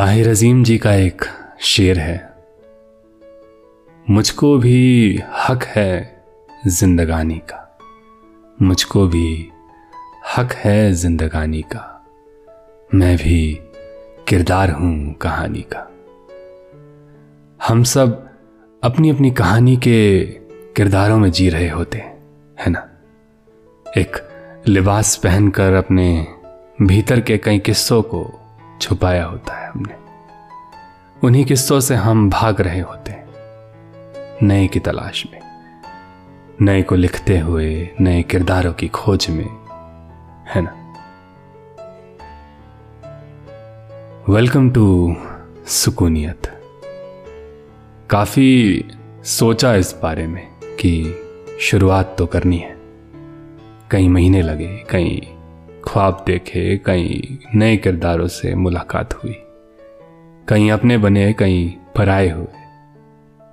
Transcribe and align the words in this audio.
ताहिर 0.00 0.28
अजीम 0.28 0.64
जी 0.64 0.78
का 0.78 0.94
एक 0.94 1.24
शेर 1.60 1.98
है। 1.98 2.32
मुझको 4.10 4.58
भी 4.58 5.20
हक 5.48 5.64
है 5.64 6.24
जिंदगानी 6.66 7.38
का। 7.38 7.78
मुझको 8.62 9.06
भी 9.06 9.48
हक 10.36 10.52
है 10.52 10.92
जिंदगानी 10.92 11.62
का। 11.62 12.06
मैं 12.94 13.16
भी 13.16 13.60
किरदार 14.28 14.70
हूँ 14.70 15.14
कहानी 15.14 15.66
का। 15.74 15.92
हम 17.68 17.82
सब 17.82 18.30
अपनी 18.84 19.10
अपनी 19.10 19.30
कहानी 19.30 19.76
के 19.76 20.20
किरदारों 20.76 21.18
में 21.18 21.30
जी 21.30 21.48
रहे 21.48 21.68
होते 21.68 21.98
हैं, 21.98 22.18
है 22.60 22.70
ना? 22.70 22.88
एक 23.98 24.16
लिबास 24.66 25.16
पहनकर 25.16 25.72
अपने 25.72 26.26
भीतर 26.82 27.20
के 27.20 27.38
कई 27.38 27.58
किस्सों 27.58 28.02
को 28.02 28.39
छुपाया 28.80 29.24
होता 29.24 29.54
है 29.54 29.68
हमने। 29.70 29.94
उन्हीं 31.26 31.44
किस्सों 31.44 31.80
से 31.80 31.94
हम 31.94 32.30
भाग 32.30 32.60
रहे 32.60 32.80
होते 32.80 33.12
हैं। 33.12 33.28
नए 34.42 34.66
की 34.66 34.80
तलाश 34.80 35.26
में, 35.32 35.40
नए 36.62 36.82
को 36.82 36.94
लिखते 36.94 37.38
हुए, 37.38 37.90
नए 38.00 38.22
किरदारों 38.22 38.72
की 38.72 38.88
खोज 38.88 39.26
में, 39.30 39.48
है 40.46 40.62
ना? 40.62 40.76
वेलकम 44.28 44.70
टू 44.70 45.16
सुकूनियत। 45.66 46.46
काफ़ी 48.10 48.84
सोचा 49.24 49.74
इस 49.74 49.94
बारे 50.02 50.26
में 50.26 50.46
कि 50.62 50.92
शुरुआत 51.60 52.14
तो 52.18 52.26
करनी 52.26 52.58
है। 52.58 52.76
कई 53.90 54.08
महीने 54.08 54.42
लगे, 54.42 54.76
कई 54.90 55.34
ख्वाब 55.90 56.22
देखे, 56.26 56.76
कई 56.76 57.38
नए 57.54 57.76
किरदारों 57.76 58.26
से 58.28 58.54
मुलाकात 58.54 59.14
हुई। 59.14 59.34
कहीं 60.48 60.70
अपने 60.70 60.98
बने 60.98 61.32
कहीं 61.32 61.70
पराए 61.96 62.28
हुए। 62.28 62.60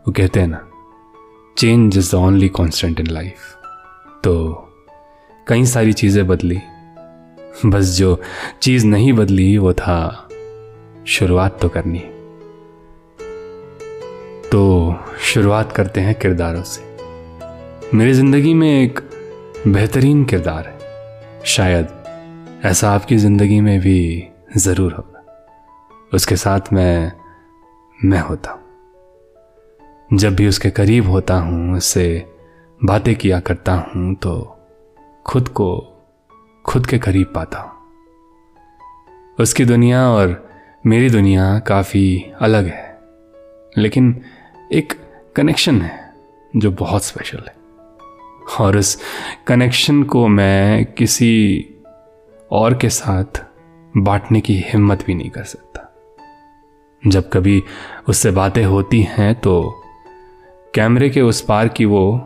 वो 0.05 0.11
कहते 0.11 0.39
हैं 0.39 0.47
ना 0.47 0.61
change 1.57 1.97
is 1.97 2.11
the 2.11 2.15
only 2.15 2.49
constant 2.49 2.99
in 2.99 3.07
life 3.07 3.55
तो 4.23 4.35
कई 5.47 5.65
सारी 5.65 5.93
चीज़ें 5.93 6.27
बदली। 6.27 6.59
बस 7.65 7.97
जो 7.97 8.19
चीज़ 8.61 8.85
नहीं 8.85 9.13
बदली, 9.13 9.57
वो 9.57 9.73
था 9.73 10.29
शुरुआत 11.07 11.59
तो 11.61 11.69
करनी। 11.69 12.03
तो 14.51 14.95
शुरुआत 15.23 15.71
करते 15.71 16.01
हैं 16.01 16.15
किरदारों 16.15 16.63
से। 16.63 16.85
मेरी 17.93 18.13
ज़िंदगी 18.13 18.53
में 18.53 18.69
एक 18.81 18.99
बेहतरीन 19.67 20.25
किरदार 20.25 20.67
है, 20.67 21.43
शायद 21.45 21.96
ऐसा 22.65 22.91
आपकी 22.91 23.17
ज़िंदगी 23.17 23.59
में 23.61 23.79
भी 23.79 24.27
ज़रूर 24.57 24.93
होगा। 24.93 25.23
उसके 26.13 26.35
साथ 26.35 26.73
मैं 26.73 27.11
मैं 27.99 28.19
होता 28.19 28.51
हूँ। 28.51 30.17
जब 30.17 30.35
भी 30.35 30.47
उसके 30.47 30.69
करीब 30.69 31.09
होता 31.09 31.35
हूँ, 31.35 31.77
उससे 31.77 32.25
बातें 32.81 33.15
किया 33.15 33.39
करता 33.39 33.73
हूँ 33.73 34.15
तो 34.15 34.57
खुद 35.25 35.47
को, 35.49 35.69
खुद 36.65 36.85
के 36.85 36.97
करीब 36.97 37.31
पाता 37.35 37.59
हूँ। 37.59 37.71
उसकी 39.39 39.65
दुनिया 39.65 40.09
और 40.09 40.49
मेरी 40.85 41.09
दुनिया 41.09 41.59
काफ़ी 41.59 42.31
अलग 42.41 42.65
है, 42.65 42.99
लेकिन 43.77 44.21
एक 44.73 44.93
कनेक्शन 45.35 45.81
है 45.81 46.13
जो 46.55 46.71
बहुत 46.71 47.05
स्पेशल 47.05 47.43
है। 47.47 47.55
और 48.59 48.77
उस 48.77 48.97
कनेक्शन 49.47 50.03
को 50.03 50.27
मैं 50.27 50.85
किसी 50.85 51.73
और 52.51 52.73
के 52.73 52.89
साथ 52.89 53.43
बांटने 53.93 54.41
की 54.41 54.53
हिम्मत 54.67 55.05
भी 55.05 55.13
नहीं 55.13 55.29
कर 55.29 55.43
सकता। 55.43 55.83
जब 57.03 57.29
कभी 57.29 57.61
उससे 58.09 58.31
बातें 58.31 58.63
होती 58.65 59.01
हैं 59.09 59.33
तो 59.35 59.83
कैमरे 60.73 61.09
के 61.09 61.21
उस 61.21 61.41
पार 61.41 61.67
की 61.67 61.85
वो, 61.85 62.19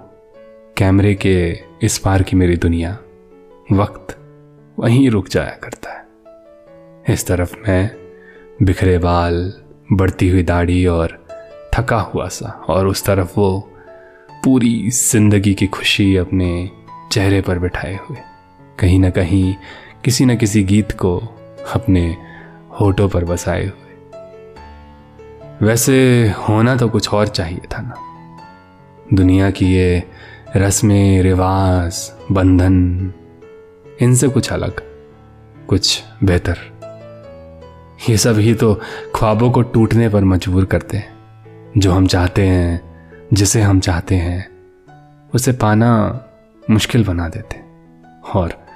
कैमरे 0.78 1.14
के 1.16 1.36
इस 1.84 1.98
पार 1.98 2.24
की 2.24 2.36
मेरी 2.36 2.58
दुनिया, 2.58 2.98
वक्त 3.72 4.18
वहीं 4.78 5.10
रुक 5.10 5.28
जाया 5.28 5.58
करता 5.64 5.92
है। 5.92 7.14
इस 7.14 7.26
तरफ़ 7.28 7.56
मैं 7.68 7.92
बिखरे 8.64 8.98
बाल, 8.98 9.54
बढ़ती 9.92 10.30
हुई 10.30 10.44
दाढ़ी 10.44 10.86
और 10.86 11.18
थका 11.74 12.00
हुआ 12.00 12.28
सा, 12.28 12.50
और 12.70 12.88
उस 12.88 13.06
तरफ़ 13.06 13.34
वो 13.38 13.60
पूरी 14.44 14.90
ज़िंदगी 14.90 15.54
की 15.54 15.68
खुशी 15.68 16.16
अपने 16.16 16.70
चेहरे 17.12 17.42
पर 17.42 17.60
बिठाए 17.60 17.96
हुए, 18.00 18.18
कहीं 18.80 19.00
ना 19.00 19.10
कहीं 19.10 19.56
किसी 20.06 20.26
न 20.26 20.38
किसी 20.38 20.64
गीत 20.64 20.92
को 20.92 21.18
अपने 21.76 22.18
होठों 22.80 23.10
पर 23.10 23.26
बसाए 23.26 23.66
हुए। 23.66 24.18
वैसे 25.62 26.28
होना 26.30 26.76
तो 26.76 26.90
कुछ 26.90 27.10
और 27.10 27.28
चाहिए 27.28 27.60
था 27.60 27.82
ना। 27.82 27.96
दुनिया 29.14 29.52
की 29.52 29.66
ये 29.66 30.04
रस्में, 30.56 31.22
रिवाज, 31.22 32.12
बंधन, 32.32 33.14
इनसे 34.02 34.28
कुछ 34.28 34.54
अलग, 34.54 34.82
कुछ 35.68 36.04
बेहतर। 36.24 36.58
ये 38.10 38.18
सब 38.18 38.38
ही 38.38 38.54
तो 38.54 38.82
ख्वाबों 39.16 39.52
को 39.52 39.62
टूटने 39.62 40.10
पर 40.10 40.24
मजबूर 40.24 40.66
करते 40.66 40.98
हैं। 40.98 41.14
जो 41.78 41.92
हम 41.92 42.08
चाहते 42.08 42.48
हैं, 42.48 42.82
जिसे 43.34 43.62
हम 43.62 43.80
चाहते 43.80 44.16
हैं, 44.16 44.52
उसे 45.34 45.52
पाना 45.52 46.24
मुश्किल 46.70 47.04
बना 47.04 47.30
देते 47.30 47.62
और 48.36 48.71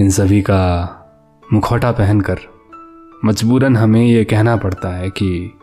इन 0.00 0.10
सभी 0.10 0.42
का 0.42 0.60
मुखौटा 1.52 1.92
पहनकर 1.92 2.38
मजबूरन 3.24 3.76
हमें 3.76 4.06
यह 4.06 4.24
कहना 4.24 4.56
पड़ता 4.56 4.88
है 4.88 5.10
कि 5.10 5.58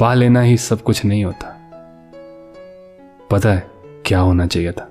पा 0.00 0.14
लेना 0.14 0.40
ही 0.40 0.56
सब 0.56 0.82
कुछ 0.82 1.04
नहीं 1.04 1.24
होता। 1.24 1.48
पता 3.30 3.52
है 3.52 3.70
क्या 4.06 4.20
होना 4.20 4.46
चाहिए 4.46 4.72
था? 4.72 4.90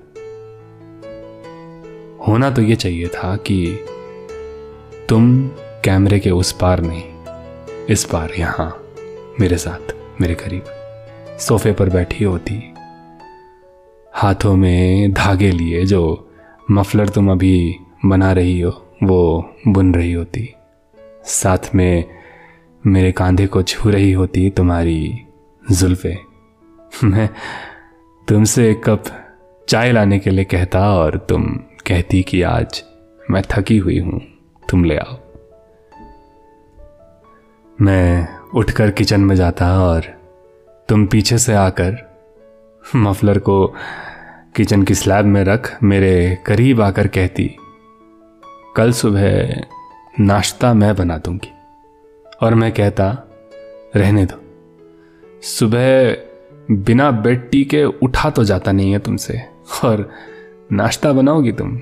होना 2.28 2.50
तो 2.50 2.62
यह 2.62 2.74
चाहिए 2.74 3.06
था 3.06 3.36
कि 3.36 3.78
तुम 5.08 5.48
कैमरे 5.84 6.18
के 6.18 6.30
उस 6.30 6.52
पार 6.52 6.80
नहीं, 6.80 7.04
इस 7.86 8.04
पार 8.04 8.30
यहाँ, 8.38 8.82
मेरे 9.40 9.56
साथ, 9.56 9.94
मेरे 10.20 10.34
करीब, 10.34 10.64
सोफे 11.38 11.72
पर 11.72 11.88
बैठी 11.88 12.24
होती। 12.24 12.74
हाथों 14.14 14.56
में 14.56 15.12
धागे 15.12 15.50
लिए 15.50 15.84
जो 15.84 16.30
मफलर 16.70 17.08
तुम 17.08 17.32
अभी 17.32 17.80
बना 18.06 18.32
रही 18.32 18.60
हो, 18.60 18.70
वो 19.02 19.54
बुन 19.68 19.94
रही 19.94 20.12
होती। 20.12 20.54
साथ 21.24 21.74
में 21.74 22.04
मेरे 22.86 23.12
कांधे 23.12 23.46
को 23.46 23.62
छू 23.62 23.90
रही 23.90 24.12
होती 24.12 24.50
तुम्हारी 24.50 25.26
जुल्फे। 25.70 26.16
मैं 27.04 27.28
तुमसे 28.28 28.70
एक 28.70 28.82
कप 28.84 29.04
चाय 29.68 29.92
लाने 29.92 30.18
के 30.18 30.30
लिए 30.30 30.44
कहता 30.44 30.80
और 30.94 31.16
तुम 31.18 31.44
कहती 31.86 32.22
कि 32.22 32.42
आज 32.42 32.82
मैं 33.30 33.42
थकी 33.50 33.78
हुई 33.78 33.98
हूँ, 33.98 34.20
तुम 34.68 34.84
ले 34.84 34.96
आओ। 34.96 35.18
मैं 37.80 38.28
उठकर 38.54 38.90
किचन 38.90 39.20
में 39.20 39.36
जाता 39.36 39.82
और 39.82 40.04
तुम 40.88 41.06
पीछे 41.06 41.38
से 41.38 41.54
आकर 41.54 41.96
मफलर 42.96 43.38
को 43.38 43.66
किचन 44.56 44.82
की 44.82 44.94
स्लैब 44.94 45.24
में 45.24 45.44
रख 45.44 45.76
मेरे 45.82 46.38
करीब 46.46 46.80
आकर 46.80 47.06
कहती 47.06 47.56
कल 48.76 48.92
सुबह 48.92 49.60
नाश्ता 50.20 50.74
मैं 50.74 50.96
बना 50.96 51.18
दूँगी। 51.18 51.52
और 52.42 52.54
मैं 52.54 52.72
कहता, 52.72 53.18
रहने 53.96 54.26
दो। 54.26 54.36
सुबह 55.42 56.16
बिना 56.70 57.10
बेड 57.10 57.50
टी 57.50 57.64
के 57.64 57.84
उठा 57.84 58.30
तो 58.30 58.44
जाता 58.44 58.72
नहीं 58.72 58.92
है 58.92 58.98
तुमसे। 58.98 59.40
और 59.84 60.10
नाश्ता 60.72 61.12
बनाओगी 61.12 61.52
तुम। 61.52 61.80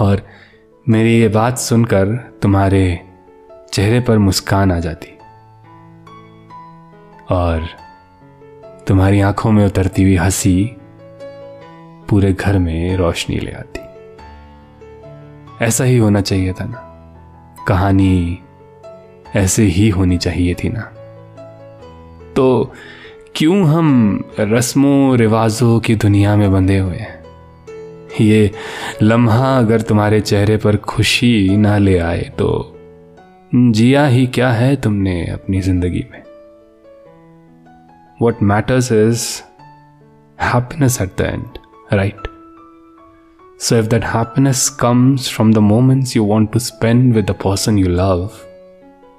और 0.00 0.22
मेरी 0.88 1.20
ये 1.20 1.28
बात 1.28 1.58
सुनकर 1.58 2.06
तुम्हारे 2.42 3.00
चेहरे 3.72 4.00
पर 4.00 4.18
मुस्कान 4.18 4.72
आ 4.72 4.78
जाती। 4.78 5.18
और 7.30 7.68
तुम्हारी 8.86 9.20
आँखों 9.20 9.52
में 9.52 9.66
उतरती 9.66 10.02
हुई 10.02 10.16
हँसी 10.16 10.76
पूरे 12.08 12.32
घर 12.32 12.58
में 12.58 12.96
रोशनी 12.96 13.38
ले 13.38 13.52
आती। 13.52 13.77
ऐसा 15.62 15.84
ही 15.84 15.98
होना 15.98 16.20
चाहिए 16.20 16.52
था 16.52 16.64
ना। 16.64 16.84
कहानी 17.68 18.38
ऐसे 19.36 19.62
ही 19.62 19.88
होनी 19.88 20.18
चाहिए 20.18 20.54
थी 20.54 20.68
ना। 20.68 20.80
तो 22.36 22.72
क्यों 23.36 23.66
हम 23.66 24.20
रस्मों, 24.40 25.16
रिवाजों 25.16 25.80
की 25.80 25.94
दुनिया 25.94 26.36
में 26.36 26.52
बंधे 26.52 26.78
हुए 26.78 26.96
हैं? 26.96 27.24
ये 28.20 28.50
लम्हा 29.02 29.58
अगर 29.58 29.80
तुम्हारे 29.80 30.20
चेहरे 30.20 30.56
पर 30.56 30.76
खुशी 30.76 31.56
ना 31.56 31.78
ले 31.78 31.98
आए 31.98 32.22
तो 32.22 32.78
जिया 33.54 34.06
ही 34.06 34.26
क्या 34.26 34.50
है 34.50 34.76
तुमने 34.76 35.26
अपनी 35.26 35.60
ज़िंदगी 35.60 36.04
में? 36.10 36.22
What 38.22 38.42
matters 38.42 38.92
is 38.92 39.42
happiness 40.40 41.02
at 41.02 41.08
the 41.18 41.20
end 41.20 41.46
right 41.92 42.37
So, 43.60 43.76
if 43.76 43.88
that 43.88 44.04
happiness 44.04 44.70
comes 44.70 45.28
from 45.28 45.50
the 45.52 45.60
moments 45.60 46.14
you 46.14 46.22
want 46.22 46.52
to 46.52 46.60
spend 46.60 47.14
with 47.14 47.26
the 47.26 47.34
person 47.34 47.76
you 47.76 47.88
love, 47.88 48.44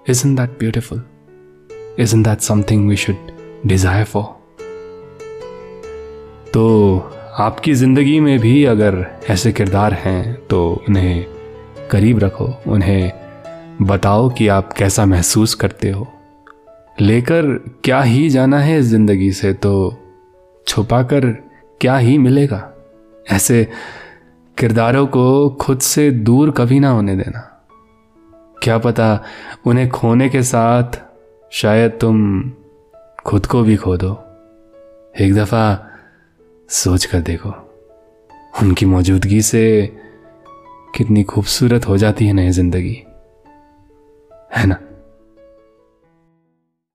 Isn't 0.06 0.36
that 0.36 0.58
beautiful? 0.58 1.02
Isn't 1.98 2.24
that 2.24 2.42
something 2.42 2.88
we 2.88 2.96
should 2.96 3.18
desire 3.68 4.06
for? 4.06 4.24
तो 6.54 6.64
आपकी 7.40 7.74
ज़िंदगी 7.74 8.20
में 8.20 8.40
भी 8.40 8.64
अगर 8.66 8.96
ऐसे 9.30 9.52
किरदार 9.52 9.94
हैं 9.94 10.48
तो 10.50 10.62
उन्हें 10.90 11.26
करीब 11.92 12.20
रखो 12.20 12.48
उन्हें 12.68 13.12
बताओ 13.82 14.30
कि 14.30 14.48
आप 14.48 14.74
कैसा 14.74 15.06
महसूस 15.06 15.54
करते 15.64 15.90
हो 15.90 16.08
लेकर 17.02 17.54
क्या 17.84 18.02
ही 18.02 18.30
जाना 18.30 18.60
है 18.60 18.80
इस 18.80 18.86
ज़िंदगी 18.86 19.32
से 19.32 19.54
तो 19.66 19.74
छुपाकर 20.68 21.32
क्या 21.82 21.98
ही 21.98 22.18
मिलेगा 22.18 22.68
ऐसे 23.32 23.68
किरदारों 24.60 25.08
को 25.08 25.50
खुद 25.50 25.80
से 25.80 26.12
दूर 26.12 26.52
कभी 26.52 26.80
ना 26.80 26.90
होने 26.90 27.16
देना। 27.16 27.40
क्या 28.64 28.78
पता 28.78 29.24
उन्हें 29.66 29.90
खोने 29.90 30.30
के 30.30 30.44
साथ 30.44 30.84
शायद 31.52 31.92
तुम 31.92 32.52
खुद 33.26 33.46
को 33.46 33.62
भी 33.62 33.76
खो 33.76 33.98
दो। 33.98 34.12
एक 35.20 35.34
दफ़ा 35.36 35.88
सोच 36.70 37.06
कर 37.06 37.20
देखो, 37.20 37.50
उनकी 38.62 38.86
मौजूदगी 38.86 39.42
से 39.42 39.96
कितनी 40.98 41.24
खूबसूरत 41.24 41.88
हो 41.88 41.98
जाती 41.98 42.28
है 42.28 42.34
नई 42.34 42.50
ज़िंदगी। 42.50 43.04
है 44.56 44.66
ना? 44.66 44.76